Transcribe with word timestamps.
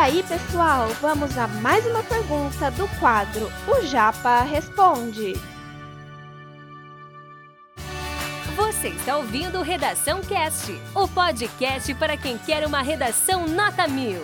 aí, 0.00 0.22
pessoal, 0.22 0.88
vamos 1.02 1.36
a 1.36 1.46
mais 1.46 1.84
uma 1.84 2.02
pergunta 2.02 2.70
do 2.70 2.88
quadro 2.98 3.52
O 3.68 3.84
Japa 3.84 4.40
Responde. 4.44 5.34
Você 8.56 8.88
está 8.88 9.18
ouvindo 9.18 9.60
Redação 9.60 10.22
Cast, 10.22 10.72
o 10.94 11.06
podcast 11.06 11.94
para 11.96 12.16
quem 12.16 12.38
quer 12.38 12.66
uma 12.66 12.80
redação 12.80 13.46
nota 13.46 13.86
mil. 13.86 14.22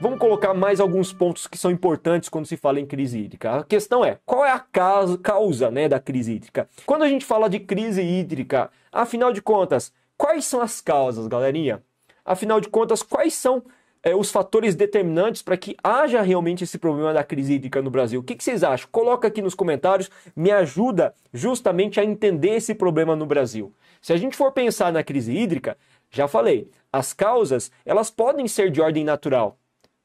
Vamos 0.00 0.18
colocar 0.18 0.54
mais 0.54 0.80
alguns 0.80 1.12
pontos 1.12 1.46
que 1.46 1.58
são 1.58 1.70
importantes 1.70 2.30
quando 2.30 2.46
se 2.46 2.56
fala 2.56 2.80
em 2.80 2.86
crise 2.86 3.18
hídrica. 3.18 3.56
A 3.56 3.64
questão 3.64 4.02
é, 4.02 4.18
qual 4.24 4.46
é 4.46 4.50
a 4.50 4.60
causa, 4.60 5.18
causa 5.18 5.70
né, 5.70 5.90
da 5.90 6.00
crise 6.00 6.32
hídrica? 6.32 6.66
Quando 6.86 7.02
a 7.02 7.08
gente 7.08 7.26
fala 7.26 7.50
de 7.50 7.60
crise 7.60 8.00
hídrica, 8.00 8.70
afinal 8.90 9.30
de 9.30 9.42
contas, 9.42 9.92
quais 10.18 10.44
são 10.44 10.60
as 10.60 10.82
causas, 10.82 11.26
galerinha? 11.26 11.82
Afinal 12.24 12.60
de 12.60 12.68
contas, 12.68 13.02
quais 13.02 13.32
são 13.32 13.62
é, 14.02 14.14
os 14.14 14.30
fatores 14.30 14.74
determinantes 14.74 15.40
para 15.40 15.56
que 15.56 15.74
haja 15.82 16.20
realmente 16.20 16.64
esse 16.64 16.76
problema 16.76 17.14
da 17.14 17.24
crise 17.24 17.54
hídrica 17.54 17.80
no 17.80 17.90
Brasil? 17.90 18.20
O 18.20 18.22
que, 18.22 18.34
que 18.34 18.44
vocês 18.44 18.62
acham? 18.62 18.88
Coloca 18.92 19.28
aqui 19.28 19.40
nos 19.40 19.54
comentários, 19.54 20.10
me 20.36 20.50
ajuda 20.50 21.14
justamente 21.32 21.98
a 21.98 22.04
entender 22.04 22.56
esse 22.56 22.74
problema 22.74 23.16
no 23.16 23.24
Brasil. 23.24 23.72
Se 24.02 24.12
a 24.12 24.16
gente 24.16 24.36
for 24.36 24.52
pensar 24.52 24.92
na 24.92 25.02
crise 25.02 25.34
hídrica, 25.34 25.78
já 26.10 26.28
falei, 26.28 26.70
as 26.92 27.14
causas 27.14 27.70
elas 27.86 28.10
podem 28.10 28.46
ser 28.46 28.70
de 28.70 28.80
ordem 28.80 29.04
natural, 29.04 29.56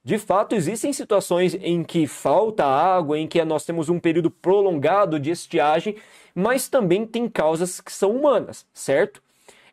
de 0.06 0.18
fato, 0.18 0.54
existem 0.54 0.92
situações 0.92 1.54
em 1.54 1.82
que 1.82 2.06
falta 2.06 2.66
água, 2.66 3.18
em 3.18 3.26
que 3.26 3.44
nós 3.46 3.64
temos 3.64 3.88
um 3.88 3.98
período 3.98 4.30
prolongado 4.30 5.18
de 5.18 5.32
estiagem, 5.32 5.96
mas 6.36 6.68
também 6.68 7.06
tem 7.06 7.30
causas 7.30 7.80
que 7.80 7.92
são 7.92 8.12
humanas, 8.12 8.66
certo? 8.74 9.24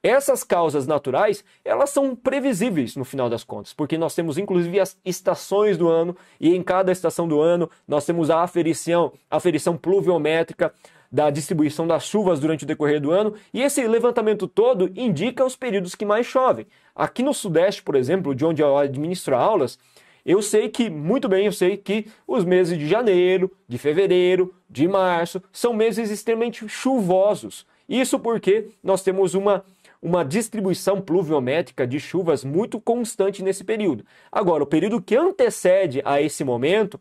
Essas 0.03 0.43
causas 0.43 0.87
naturais, 0.87 1.45
elas 1.63 1.91
são 1.91 2.17
previsíveis 2.17 2.97
no 2.97 3.05
final 3.05 3.29
das 3.29 3.45
contas, 3.45 3.75
porque 3.75 3.99
nós 3.99 4.15
temos 4.15 4.39
inclusive 4.39 4.81
as 4.81 4.97
estações 5.05 5.77
do 5.77 5.89
ano 5.89 6.17
e 6.41 6.57
em 6.57 6.63
cada 6.63 6.91
estação 6.91 7.29
do 7.29 7.39
ano 7.39 7.69
nós 7.87 8.07
temos 8.07 8.31
a 8.31 8.43
aferição, 8.43 9.13
a 9.31 9.37
aferição 9.37 9.77
pluviométrica 9.77 10.73
da 11.13 11.29
distribuição 11.29 11.87
das 11.87 12.05
chuvas 12.05 12.41
durante 12.41 12.65
o 12.65 12.67
decorrer 12.67 13.01
do 13.01 13.11
ano, 13.11 13.35
e 13.53 13.63
esse 13.63 13.87
levantamento 13.87 14.47
todo 14.47 14.91
indica 14.95 15.45
os 15.45 15.57
períodos 15.57 15.95
que 15.95 16.07
mais 16.07 16.25
chovem. 16.25 16.67
Aqui 16.95 17.23
no 17.23 17.35
Sudeste, 17.35 17.83
por 17.83 17.97
exemplo, 17.97 18.35
de 18.35 18.45
onde 18.45 18.63
eu 18.63 18.79
administro 18.79 19.35
aulas, 19.35 19.79
eu 20.25 20.41
sei 20.41 20.69
que, 20.69 20.89
muito 20.89 21.29
bem, 21.29 21.47
eu 21.47 21.53
sei 21.53 21.77
que 21.77 22.07
os 22.27 22.45
meses 22.45 22.79
de 22.79 22.87
janeiro, 22.87 23.51
de 23.67 23.77
fevereiro, 23.77 24.55
de 24.69 24.87
março 24.87 25.43
são 25.53 25.73
meses 25.73 26.11
extremamente 26.11 26.69
chuvosos. 26.69 27.67
Isso 27.89 28.21
porque 28.21 28.69
nós 28.85 29.03
temos 29.03 29.35
uma, 29.35 29.65
uma 30.03 30.25
distribuição 30.25 31.01
pluviométrica 31.01 31.87
de 31.87 32.01
chuvas 32.01 32.45
muito 32.45 32.81
constante 32.81 33.43
nesse 33.43 33.63
período. 33.63 34.05
Agora, 34.33 34.63
o 34.63 34.67
período 34.67 35.01
que 35.01 35.17
antecede 35.17 36.01
a 36.05 36.21
esse 36.23 36.43
momento, 36.43 36.99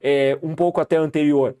é, 0.00 0.38
um 0.42 0.54
pouco 0.54 0.80
até 0.80 0.96
anterior 0.96 1.56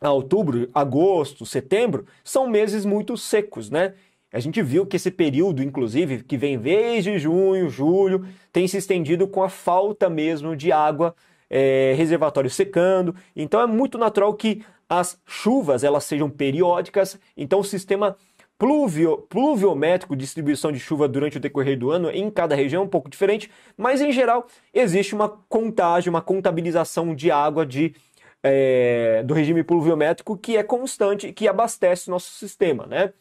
a 0.00 0.10
outubro, 0.10 0.68
agosto, 0.74 1.46
setembro, 1.46 2.04
são 2.24 2.48
meses 2.48 2.84
muito 2.84 3.16
secos, 3.16 3.70
né? 3.70 3.94
A 4.32 4.40
gente 4.40 4.62
viu 4.62 4.86
que 4.86 4.96
esse 4.96 5.10
período, 5.10 5.62
inclusive, 5.62 6.24
que 6.24 6.36
vem 6.36 6.58
desde 6.58 7.18
junho, 7.18 7.68
julho, 7.68 8.26
tem 8.52 8.66
se 8.66 8.78
estendido 8.78 9.28
com 9.28 9.42
a 9.42 9.48
falta 9.48 10.08
mesmo 10.08 10.56
de 10.56 10.72
água, 10.72 11.14
é, 11.50 11.92
reservatório 11.96 12.48
secando. 12.48 13.14
Então 13.36 13.60
é 13.60 13.66
muito 13.66 13.98
natural 13.98 14.32
que 14.34 14.64
as 14.88 15.20
chuvas 15.26 15.84
elas 15.84 16.04
sejam 16.04 16.30
periódicas. 16.30 17.18
Então 17.36 17.60
o 17.60 17.64
sistema 17.64 18.16
pluvio, 18.62 19.18
pluviométrico, 19.28 20.14
distribuição 20.14 20.70
de 20.70 20.78
chuva 20.78 21.08
durante 21.08 21.36
o 21.36 21.40
decorrer 21.40 21.76
do 21.76 21.90
ano 21.90 22.08
em 22.12 22.30
cada 22.30 22.54
região 22.54 22.84
um 22.84 22.88
pouco 22.88 23.10
diferente, 23.10 23.50
mas 23.76 24.00
em 24.00 24.12
geral 24.12 24.46
existe 24.72 25.16
uma 25.16 25.28
contagem, 25.28 26.08
uma 26.08 26.22
contabilização 26.22 27.12
de 27.12 27.28
água 27.28 27.66
de 27.66 27.92
é, 28.40 29.24
do 29.24 29.34
regime 29.34 29.64
pluviométrico 29.64 30.36
que 30.36 30.56
é 30.56 30.62
constante 30.62 31.26
e 31.26 31.32
que 31.32 31.48
abastece 31.48 32.06
o 32.06 32.12
nosso 32.12 32.30
sistema, 32.34 32.86
né? 32.86 33.12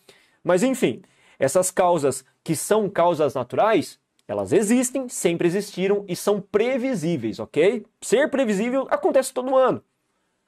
Mas 0.44 0.62
enfim, 0.62 1.02
essas 1.40 1.72
causas 1.72 2.24
que 2.44 2.56
são 2.56 2.88
causas 2.88 3.34
naturais, 3.34 4.00
elas 4.28 4.54
existem, 4.54 5.10
sempre 5.10 5.48
existiram 5.48 6.06
e 6.08 6.16
são 6.16 6.40
previsíveis, 6.40 7.40
ok? 7.40 7.84
Ser 8.00 8.30
previsível 8.30 8.86
acontece 8.92 9.34
todo 9.34 9.58
ano. 9.58 9.84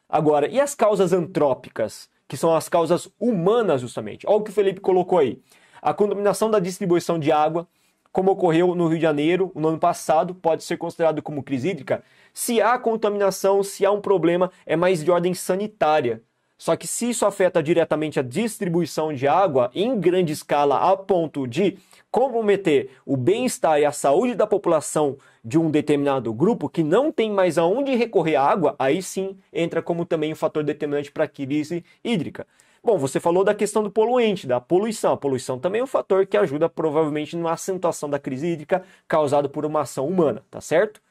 Agora, 0.08 0.48
e 0.48 0.62
as 0.62 0.76
causas 0.76 1.14
antrópicas, 1.14 2.13
que 2.28 2.38
são 2.38 2.56
as 2.56 2.70
causas 2.70 3.10
humanas 3.20 3.82
justamente? 3.82 4.26
Olha 4.28 4.38
o 4.38 4.44
que 4.44 4.52
o 4.52 4.54
Felipe 4.54 4.80
colocou 4.80 5.20
aí. 5.20 5.42
A 5.82 5.94
contaminação 5.94 6.50
da 6.50 6.60
distribuição 6.60 7.20
de 7.20 7.32
água, 7.32 7.68
como 8.12 8.32
ocorreu 8.32 8.76
no 8.76 8.88
Rio 8.88 8.98
de 8.98 9.02
Janeiro 9.02 9.52
no 9.56 9.68
ano 9.70 9.80
passado, 9.80 10.34
pode 10.36 10.64
ser 10.64 10.78
considerado 10.78 11.22
como 11.22 11.44
crise 11.44 11.70
hídrica. 11.70 12.04
Se 12.34 12.62
há 12.62 12.78
contaminação, 12.78 13.64
se 13.64 13.86
há 13.86 13.92
um 13.92 14.00
problema, 14.02 14.52
é 14.66 14.76
mais 14.76 15.04
de 15.04 15.12
ordem 15.12 15.34
sanitária. 15.34 16.24
Só 16.58 16.76
que 16.76 16.88
se 16.88 17.10
isso 17.10 17.26
afeta 17.26 17.62
diretamente 17.62 18.20
a 18.20 18.24
distribuição 18.24 19.14
de 19.14 19.28
água 19.28 19.70
em 19.74 20.00
grande 20.00 20.34
escala 20.34 20.92
a 20.92 20.96
ponto 20.96 21.48
de 21.48 21.78
comprometer 22.12 22.92
o 23.06 23.18
bem-estar 23.18 23.80
e 23.80 23.86
a 23.86 23.92
saúde 23.92 24.36
da 24.36 24.46
população 24.46 25.18
de 25.44 25.58
um 25.58 25.70
determinado 25.70 26.34
grupo 26.34 26.70
que 26.70 26.84
não 26.84 27.12
tem 27.12 27.32
mais 27.32 27.58
aonde 27.58 27.96
recorrer 27.96 28.36
à 28.36 28.44
água, 28.44 28.76
aí 28.78 29.02
sim 29.02 29.36
entra 29.52 29.82
como 29.82 30.06
também 30.06 30.32
um 30.32 30.36
fator 30.36 30.64
determinante 30.64 31.12
para 31.12 31.26
a 31.26 31.28
crise 31.28 31.84
hídrica. 32.04 32.46
Bom, 32.84 32.98
você 32.98 33.18
falou 33.18 33.46
da 33.46 33.56
questão 33.56 33.82
do 33.82 33.90
poluente, 33.90 34.46
da 34.46 34.60
poluição. 34.60 35.14
A 35.14 35.18
poluição 35.18 35.58
também 35.58 35.80
é 35.80 35.84
um 35.84 35.88
fator 35.88 36.26
que 36.26 36.36
ajuda 36.36 36.68
provavelmente 36.68 37.36
na 37.38 37.54
acentuação 37.54 38.10
da 38.10 38.20
crise 38.20 38.48
hídrica 38.48 38.84
causada 39.08 39.48
por 39.48 39.66
uma 39.66 39.82
ação 39.82 40.06
humana, 40.06 40.44
tá 40.52 40.60
certo? 40.60 41.02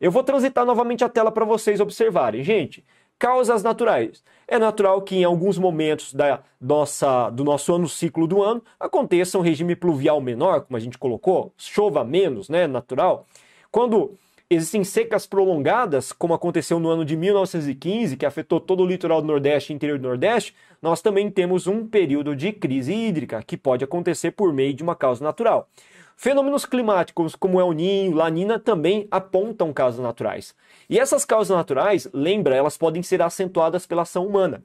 Eu 0.00 0.12
vou 0.12 0.22
transitar 0.22 0.64
novamente 0.64 1.02
a 1.04 1.08
tela 1.08 1.32
para 1.32 1.44
vocês 1.44 1.80
observarem. 1.80 2.44
Gente, 2.44 2.84
Causas 3.20 3.62
naturais. 3.62 4.24
É 4.48 4.58
natural 4.58 5.02
que 5.02 5.14
em 5.14 5.24
alguns 5.24 5.58
momentos 5.58 6.14
da 6.14 6.40
nossa, 6.58 7.28
do 7.28 7.44
nosso 7.44 7.74
ano 7.74 7.86
ciclo 7.86 8.26
do 8.26 8.42
ano 8.42 8.62
aconteça 8.80 9.36
um 9.36 9.42
regime 9.42 9.76
pluvial 9.76 10.22
menor, 10.22 10.62
como 10.62 10.74
a 10.74 10.80
gente 10.80 10.96
colocou, 10.96 11.52
chova 11.58 12.02
menos, 12.02 12.48
né, 12.48 12.66
natural. 12.66 13.26
Quando 13.70 14.16
existem 14.50 14.82
secas 14.82 15.26
prolongadas, 15.26 16.10
como 16.12 16.34
aconteceu 16.34 16.80
no 16.80 16.88
ano 16.88 17.04
de 17.04 17.16
1915, 17.16 18.16
que 18.16 18.26
afetou 18.26 18.58
todo 18.60 18.82
o 18.82 18.86
litoral 18.86 19.22
do 19.22 19.28
Nordeste 19.28 19.72
e 19.72 19.76
interior 19.76 19.96
do 19.96 20.08
Nordeste, 20.08 20.56
nós 20.82 21.00
também 21.00 21.30
temos 21.30 21.68
um 21.68 21.86
período 21.86 22.34
de 22.34 22.52
crise 22.52 22.92
hídrica, 22.92 23.44
que 23.44 23.56
pode 23.56 23.84
acontecer 23.84 24.32
por 24.32 24.52
meio 24.52 24.74
de 24.74 24.82
uma 24.82 24.96
causa 24.96 25.22
natural. 25.22 25.68
Fenômenos 26.16 26.66
climáticos 26.66 27.36
como 27.36 27.60
El 27.60 27.72
Ninho, 27.72 28.12
Lanina 28.12 28.58
também 28.58 29.06
apontam 29.10 29.72
causas 29.72 30.00
naturais. 30.00 30.54
E 30.88 30.98
essas 30.98 31.24
causas 31.24 31.56
naturais, 31.56 32.08
lembra, 32.12 32.56
elas 32.56 32.76
podem 32.76 33.02
ser 33.02 33.22
acentuadas 33.22 33.86
pela 33.86 34.02
ação 34.02 34.26
humana. 34.26 34.62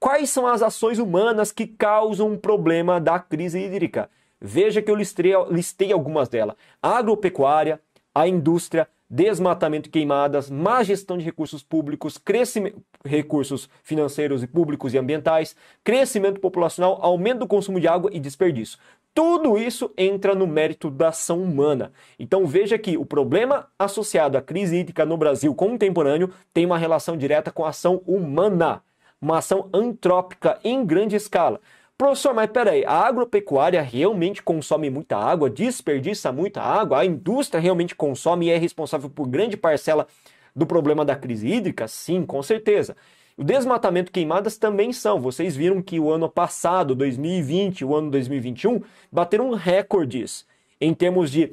Quais 0.00 0.30
são 0.30 0.46
as 0.46 0.62
ações 0.62 0.98
humanas 0.98 1.52
que 1.52 1.66
causam 1.66 2.32
um 2.32 2.38
problema 2.38 2.98
da 2.98 3.18
crise 3.18 3.60
hídrica? 3.60 4.10
Veja 4.40 4.82
que 4.82 4.90
eu 4.90 4.96
listei, 4.96 5.32
listei 5.50 5.92
algumas 5.92 6.28
delas: 6.28 6.56
a 6.82 6.96
agropecuária, 6.98 7.80
a 8.14 8.26
indústria, 8.26 8.88
desmatamento 9.08 9.88
e 9.88 9.92
queimadas, 9.92 10.50
má 10.50 10.82
gestão 10.82 11.16
de 11.16 11.24
recursos 11.24 11.62
públicos, 11.62 12.18
crescimento, 12.18 12.82
recursos 13.04 13.68
financeiros 13.82 14.42
e 14.42 14.46
públicos 14.46 14.92
e 14.92 14.98
ambientais, 14.98 15.54
crescimento 15.84 16.40
populacional, 16.40 16.98
aumento 17.00 17.40
do 17.40 17.46
consumo 17.46 17.80
de 17.80 17.86
água 17.86 18.10
e 18.12 18.18
desperdício. 18.18 18.78
Tudo 19.14 19.56
isso 19.56 19.90
entra 19.96 20.34
no 20.34 20.46
mérito 20.46 20.90
da 20.90 21.08
ação 21.08 21.42
humana. 21.42 21.90
Então 22.18 22.46
veja 22.46 22.76
que 22.76 22.98
o 22.98 23.06
problema 23.06 23.66
associado 23.78 24.36
à 24.36 24.42
crise 24.42 24.76
hídrica 24.76 25.06
no 25.06 25.16
Brasil 25.16 25.54
contemporâneo 25.54 26.30
tem 26.52 26.66
uma 26.66 26.76
relação 26.76 27.16
direta 27.16 27.50
com 27.50 27.64
a 27.64 27.70
ação 27.70 28.02
humana, 28.06 28.82
uma 29.18 29.38
ação 29.38 29.70
antrópica 29.72 30.58
em 30.62 30.84
grande 30.84 31.16
escala. 31.16 31.60
Professor, 31.98 32.34
mas 32.34 32.50
peraí, 32.50 32.84
a 32.84 32.92
agropecuária 32.92 33.80
realmente 33.80 34.42
consome 34.42 34.90
muita 34.90 35.16
água, 35.16 35.48
desperdiça 35.48 36.30
muita 36.30 36.60
água, 36.60 37.00
a 37.00 37.06
indústria 37.06 37.58
realmente 37.58 37.94
consome 37.94 38.46
e 38.46 38.50
é 38.50 38.58
responsável 38.58 39.08
por 39.08 39.26
grande 39.26 39.56
parcela 39.56 40.06
do 40.54 40.66
problema 40.66 41.06
da 41.06 41.16
crise 41.16 41.48
hídrica? 41.48 41.88
Sim, 41.88 42.26
com 42.26 42.42
certeza. 42.42 42.96
O 43.36 43.42
desmatamento 43.42 44.12
queimadas 44.12 44.58
também 44.58 44.92
são. 44.92 45.20
Vocês 45.20 45.56
viram 45.56 45.80
que 45.80 45.98
o 45.98 46.10
ano 46.10 46.28
passado, 46.28 46.94
2020, 46.94 47.84
o 47.84 47.94
ano 47.94 48.10
2021, 48.10 48.82
bateram 49.10 49.52
recordes 49.54 50.46
em 50.78 50.92
termos 50.92 51.30
de 51.30 51.52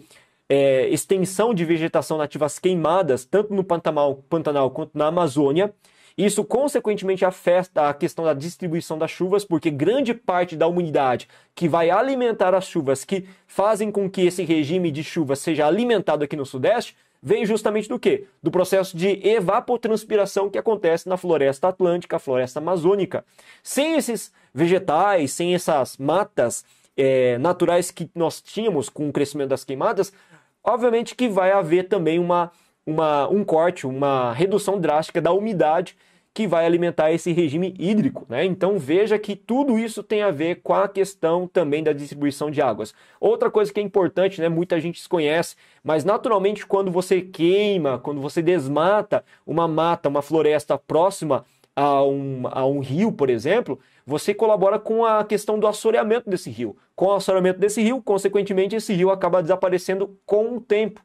é, 0.49 0.87
extensão 0.89 1.53
de 1.53 1.63
vegetação 1.63 2.17
nativas 2.17 2.59
queimadas, 2.59 3.25
tanto 3.25 3.53
no 3.53 3.63
Pantanal, 3.63 4.15
Pantanal 4.29 4.69
quanto 4.71 4.97
na 4.97 5.07
Amazônia. 5.07 5.73
Isso, 6.17 6.43
consequentemente, 6.43 7.25
afeta 7.25 7.89
a 7.89 7.93
questão 7.93 8.23
da 8.23 8.33
distribuição 8.33 8.97
das 8.97 9.11
chuvas, 9.11 9.43
porque 9.43 9.71
grande 9.71 10.13
parte 10.13 10.55
da 10.55 10.67
umidade 10.67 11.27
que 11.55 11.67
vai 11.67 11.89
alimentar 11.89 12.53
as 12.53 12.65
chuvas, 12.65 13.03
que 13.03 13.25
fazem 13.47 13.91
com 13.91 14.09
que 14.09 14.21
esse 14.21 14.43
regime 14.43 14.91
de 14.91 15.03
chuva 15.03 15.35
seja 15.35 15.65
alimentado 15.65 16.23
aqui 16.23 16.35
no 16.35 16.45
Sudeste, 16.45 16.95
vem 17.21 17.45
justamente 17.45 17.87
do 17.87 17.97
quê? 17.97 18.27
Do 18.43 18.51
processo 18.51 18.97
de 18.97 19.25
evapotranspiração 19.25 20.49
que 20.49 20.57
acontece 20.57 21.07
na 21.07 21.15
floresta 21.15 21.69
atlântica, 21.69 22.19
floresta 22.19 22.59
amazônica. 22.59 23.25
Sem 23.63 23.95
esses 23.95 24.31
vegetais, 24.53 25.31
sem 25.31 25.55
essas 25.55 25.97
matas 25.97 26.65
é, 26.97 27.37
naturais 27.37 27.89
que 27.89 28.09
nós 28.13 28.41
tínhamos 28.41 28.89
com 28.89 29.07
o 29.07 29.13
crescimento 29.13 29.49
das 29.49 29.63
queimadas, 29.63 30.11
obviamente 30.63 31.15
que 31.15 31.29
vai 31.29 31.51
haver 31.51 31.87
também 31.87 32.19
uma, 32.19 32.51
uma, 32.85 33.27
um 33.29 33.43
corte, 33.43 33.87
uma 33.87 34.33
redução 34.33 34.79
drástica 34.79 35.21
da 35.21 35.31
umidade 35.31 35.95
que 36.33 36.47
vai 36.47 36.65
alimentar 36.65 37.11
esse 37.11 37.31
regime 37.31 37.75
hídrico. 37.77 38.25
Né? 38.27 38.43
Então 38.43 38.79
veja 38.79 39.19
que 39.19 39.35
tudo 39.35 39.77
isso 39.77 40.01
tem 40.01 40.23
a 40.23 40.31
ver 40.31 40.61
com 40.63 40.73
a 40.73 40.87
questão 40.87 41.47
também 41.47 41.83
da 41.83 41.93
distribuição 41.93 42.49
de 42.49 42.61
águas. 42.61 42.93
Outra 43.19 43.51
coisa 43.51 43.71
que 43.71 43.79
é 43.79 43.83
importante, 43.83 44.41
né? 44.41 44.49
muita 44.49 44.79
gente 44.79 44.95
desconhece, 44.95 45.55
mas 45.83 46.03
naturalmente 46.03 46.65
quando 46.65 46.89
você 46.89 47.21
queima, 47.21 47.99
quando 47.99 48.19
você 48.19 48.41
desmata 48.41 49.23
uma 49.45 49.67
mata, 49.67 50.09
uma 50.09 50.23
floresta 50.23 50.77
próxima 50.77 51.45
a 51.75 52.03
um, 52.03 52.43
a 52.49 52.65
um 52.65 52.79
rio, 52.79 53.11
por 53.11 53.29
exemplo, 53.29 53.79
você 54.05 54.33
colabora 54.33 54.79
com 54.79 55.05
a 55.05 55.23
questão 55.23 55.59
do 55.59 55.67
assoreamento 55.67 56.29
desse 56.29 56.49
rio. 56.49 56.75
Com 56.95 57.05
o 57.05 57.13
assoreamento 57.13 57.59
desse 57.59 57.81
rio, 57.81 58.01
consequentemente, 58.01 58.75
esse 58.75 58.93
rio 58.93 59.11
acaba 59.11 59.41
desaparecendo 59.41 60.17
com 60.25 60.55
o 60.55 60.61
tempo. 60.61 61.01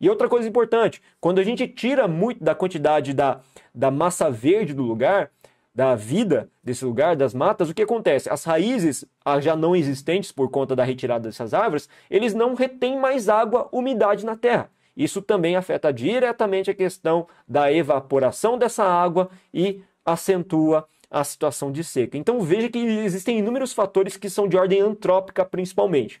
E 0.00 0.08
outra 0.08 0.28
coisa 0.28 0.48
importante, 0.48 1.02
quando 1.20 1.40
a 1.40 1.44
gente 1.44 1.68
tira 1.68 2.08
muito 2.08 2.42
da 2.42 2.54
quantidade 2.54 3.12
da, 3.12 3.40
da 3.74 3.90
massa 3.90 4.30
verde 4.30 4.72
do 4.72 4.82
lugar, 4.82 5.30
da 5.74 5.94
vida 5.94 6.48
desse 6.64 6.84
lugar, 6.84 7.14
das 7.14 7.34
matas, 7.34 7.68
o 7.68 7.74
que 7.74 7.82
acontece? 7.82 8.30
As 8.30 8.44
raízes 8.44 9.04
já 9.40 9.54
não 9.54 9.76
existentes 9.76 10.32
por 10.32 10.50
conta 10.50 10.74
da 10.74 10.84
retirada 10.84 11.28
dessas 11.28 11.54
árvores, 11.54 11.88
eles 12.10 12.34
não 12.34 12.54
retêm 12.54 12.98
mais 12.98 13.28
água, 13.28 13.68
umidade 13.70 14.24
na 14.24 14.36
terra. 14.36 14.70
Isso 14.96 15.22
também 15.22 15.54
afeta 15.54 15.92
diretamente 15.92 16.70
a 16.70 16.74
questão 16.74 17.26
da 17.46 17.72
evaporação 17.72 18.58
dessa 18.58 18.84
água 18.84 19.30
e 19.52 19.82
acentua 20.04 20.86
a 21.10 21.22
situação 21.24 21.70
de 21.70 21.84
seca. 21.84 22.16
Então 22.16 22.40
veja 22.40 22.68
que 22.68 22.78
existem 22.78 23.38
inúmeros 23.38 23.72
fatores 23.72 24.16
que 24.16 24.30
são 24.30 24.48
de 24.48 24.56
ordem 24.56 24.80
antrópica 24.80 25.44
principalmente. 25.44 26.20